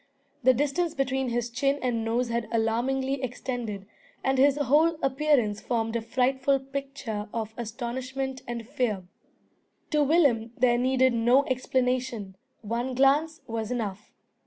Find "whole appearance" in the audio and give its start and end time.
4.57-5.61